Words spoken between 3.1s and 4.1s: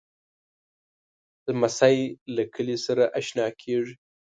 اشنا کېږي.